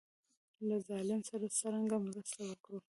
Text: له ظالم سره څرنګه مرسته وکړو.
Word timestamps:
له 0.67 0.75
ظالم 0.87 1.21
سره 1.29 1.45
څرنګه 1.57 1.97
مرسته 2.07 2.39
وکړو. 2.49 2.79